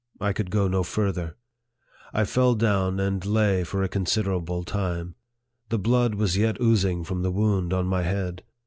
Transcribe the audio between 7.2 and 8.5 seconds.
the wound on my head.